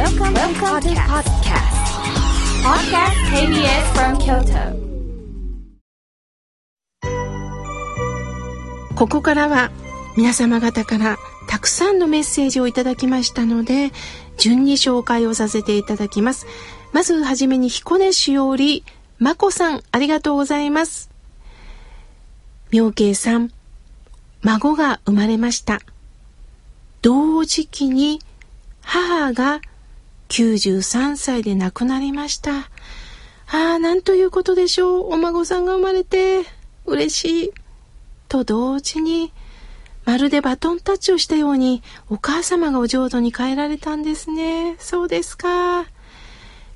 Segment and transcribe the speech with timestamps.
[0.00, 1.76] Welcome, Welcome to podcast.
[2.64, 4.72] Podcast KBS from Kyoto.
[8.94, 9.70] ここからは
[10.16, 13.90] 皆様方からたくさんのメッセージをいただきましたので、
[14.38, 16.46] 順に紹介をさせていただきます。
[16.94, 18.84] まずはじめに彦根市より、
[19.18, 21.10] まこさん、ありがとうございます。
[22.70, 23.50] 妙慶さん、
[24.40, 25.82] 孫が生まれました。
[27.02, 28.18] 同時期に
[28.80, 29.60] 母が
[30.30, 32.70] 93歳で亡くなりました。
[33.52, 35.12] ああ、なんということでしょう。
[35.12, 36.44] お孫さんが生まれて
[36.86, 37.52] 嬉しい。
[38.28, 39.32] と同時に、
[40.04, 44.76] まるでバトンタッチをしたようにお母様がお浄土に帰られたんですね。
[44.78, 45.86] そうですか。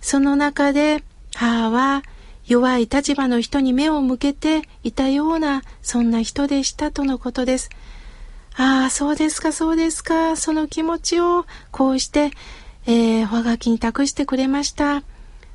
[0.00, 1.02] その中で
[1.34, 2.02] 母は
[2.46, 7.70] 弱い立場の人に目を向けていたようなそんな人でしたとのことです。
[8.56, 10.36] ああ、そうですか、そうですか。
[10.36, 12.30] その気持ちをこうして、
[12.86, 15.02] えー、おはがきに託してくれました。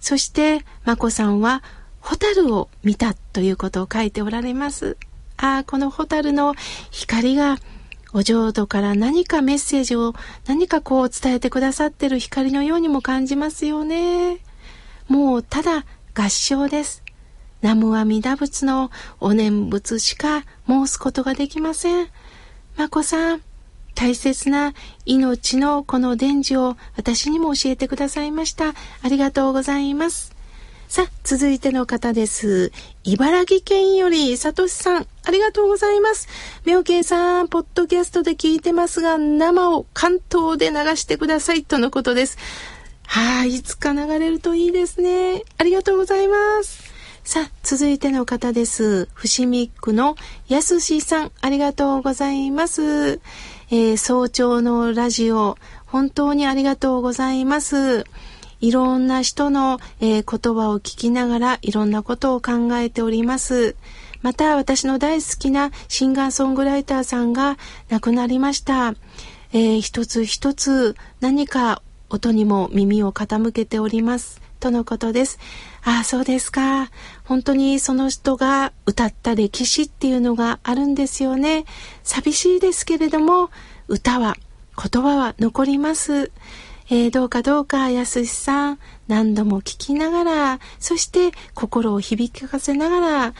[0.00, 1.62] そして、まこさんは、
[2.00, 4.96] ホタルを見たということを書いておられます。
[5.36, 6.54] ああ、このホタルの
[6.90, 7.58] 光が、
[8.14, 10.14] お浄土から何かメッセージを
[10.46, 14.38] 何かこう伝えてくださってる光のようにも感じますよね。
[15.08, 17.02] もうただ合唱です。
[17.60, 22.08] 南無阿弥陀仏のお念仏しか申すことができません。
[22.76, 23.42] まこさん、
[23.98, 24.74] 大切な
[25.06, 28.68] 命のこの伝授を私にも教えてくださいました。
[29.02, 30.36] ありがとうございます。
[30.86, 32.70] さあ、続いての方です。
[33.02, 36.28] 茨城県より、さとしさん、ありがとうございます。
[36.64, 42.38] みょうけいさん、ポッドキャストで聞いてますが、生を関東で流してください、とのことです。
[43.04, 45.42] はい、いつか流れるといいですね。
[45.56, 46.84] ありがとうございます。
[47.24, 49.08] さあ、続いての方です。
[49.12, 50.14] 伏見区の
[50.46, 53.20] やすしさん、ありがとうございます。
[53.70, 58.04] えー、早朝のラジオ、本当にありがとうございます。
[58.60, 63.76] いろんな人の、えー、言葉を聞きながらいろんなことを考えております。
[64.22, 67.58] また私の大好きなシンガーソングライターさんが
[67.90, 68.94] 亡くなりました。
[69.52, 74.47] えー、一つ一つ何か音にも耳を傾けております。
[74.58, 75.38] とのことです。
[75.84, 76.90] ああ、そうですか。
[77.24, 81.64] 本当にその人が歌った歴史っていうのがあるんですよね。
[82.02, 83.50] 寂しいですけれども、
[83.86, 84.36] 歌は、
[84.76, 86.30] 言葉は残ります。
[86.90, 93.34] えー、どうかどうか、やすしさん、何度も聞きながら、そして心を響かせながら、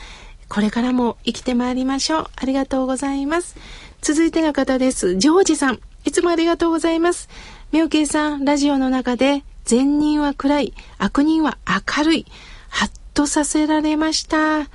[0.48, 2.26] これからも生きてまいりましょう。
[2.36, 3.56] ありがとうございます。
[4.00, 5.16] 続いての方です。
[5.16, 7.28] ジョージさん、いつもありがとうございます。
[7.72, 12.26] みょうけいさん、ラジオの中で善人は暗い、悪人は明るい。
[12.70, 14.66] はっとさせられました。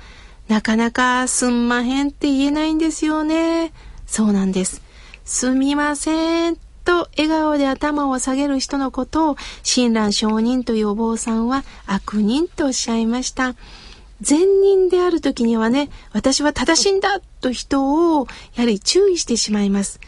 [0.46, 3.72] なかなかすんまへんって言えないんですよね。
[4.06, 4.82] そうなんです。
[5.24, 6.56] すみません。
[6.84, 13.56] と笑顔で頭を下げる人のことを親鸞上人というお坊さんは悪人とおっしゃいました。
[14.20, 19.98] 善人である時にはね、私は正しいんだと人をやはり注意してしまいます。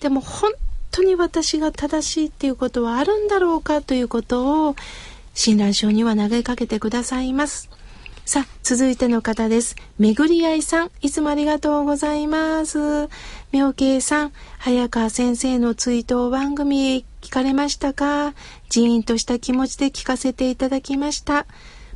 [0.00, 0.52] でも本
[0.96, 4.76] 当に私が正しいっていうことはあるんだろうかということを
[5.34, 7.68] 親鸞書には投げかけてくださいます。
[8.24, 9.74] さあ、続いての方です。
[9.98, 13.08] めぐりあいさん、いつもありがとうございます。
[13.50, 18.32] 妙慶さん、早川先生の追悼番組聞かれましたか？
[18.68, 21.46] ジーンとした気持ちで聞かせていただきました。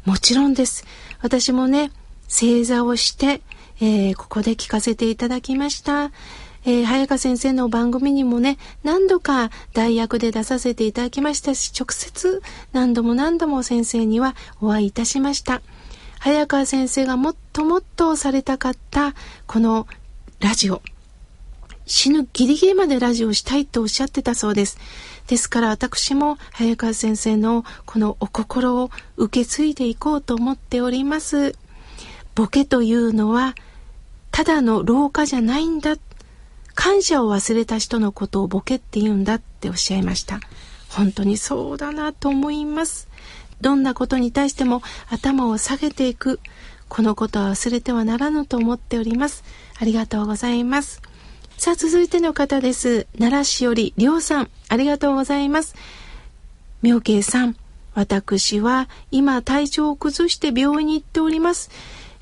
[0.05, 0.85] もちろんです。
[1.23, 1.93] 私もね、
[2.27, 3.43] 正座をして、
[3.81, 6.11] えー、ここで聞かせていただきました。
[6.65, 12.43] えー、早川先生の番組にもね、何度か代役で出させていただきましたし、直接
[12.73, 15.63] 何度も何度も先生にはお会いいたしました。
[16.19, 19.15] 早川先生がもっともっとされたかった
[19.47, 19.87] この
[20.41, 20.83] ラジオ。
[21.87, 24.79] 死ぬギリギリまでラジオしたいとおっしゃってたそうです。
[25.27, 31.55] ですから私も早川先生のこのお心を受け継いでいこうと思っております。
[32.35, 33.55] ボケというのは
[34.31, 35.97] ただの老化じゃないんだ。
[36.81, 40.39] 感謝を忘れた人のことをボケって言うんだっておっしゃいました。
[40.89, 43.09] 本当にそうだなと思います。
[43.61, 44.81] どんなことに対しても
[45.11, 46.39] 頭を下げていく。
[46.89, 49.43] このことは忘れてはならぬと思っております。
[49.81, 51.03] ありがとうございます。
[51.57, 53.09] さあ、続いての方です。
[53.19, 55.75] 奈良市より、りょうさん、ありがとうございます。
[56.83, 57.57] 妙慶さん、
[57.95, 61.71] 私は今体調を崩して病院に行っております。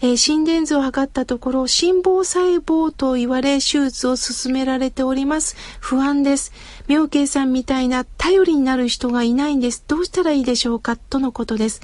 [0.02, 5.56] えー、心電図を測ったところ、心房細胞と言われ、手術を進められております。
[5.80, 6.52] 不安です。
[6.86, 9.84] 妙慶さんみたいな頼りになる人がいないんです。
[9.88, 10.96] どうしたらいいでしょうか？
[10.96, 11.80] とのことです。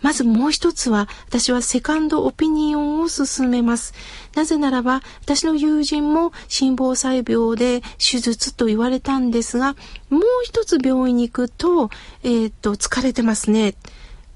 [0.00, 3.94] まずもう一つは、私はセカンドオピニオンを進めます。
[4.34, 9.76] なぜならば、私の友人も心房細病で手術と言われたんですが、
[10.10, 11.88] もう一つ病院に行くと、
[12.22, 13.74] えー、っと、疲れてますね。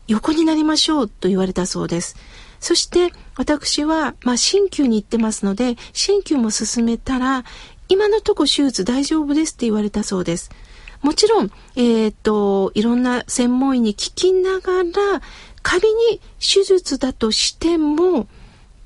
[0.07, 2.17] 横になりましょうと言われたそうです。
[2.61, 7.45] そして私は、まあ、鍼灸に行ってますので、鍼灸も進めたら、
[7.89, 10.51] 今のとこ手術大丈夫ですって言われたそうです。
[11.03, 15.23] もちろん、えっ、と、いろんな専門医に聞きながら、
[15.63, 18.27] 仮に手術だとしても、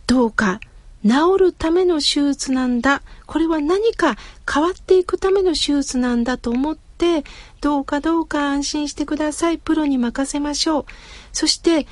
[0.07, 0.61] どうか
[1.05, 3.03] 治るための手術なんだ。
[3.27, 4.17] これは何か
[4.53, 7.25] 変わっていくための手術なんだと思って、
[7.61, 9.59] どうかどうか安心してください。
[9.59, 10.85] プロに任せましょう。
[11.33, 11.87] そして、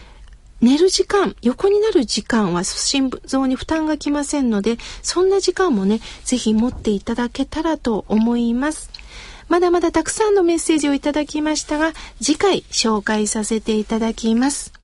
[0.61, 8.91] 寝る時間、横になる時間は心臓に負担がきませんので、そんな時間もね、ぜひ持っていただけたらと思います。
[9.49, 11.93] まだまだたくさんのメッセージをいただきましたが、
[12.23, 14.80] 次回紹介させていただきます。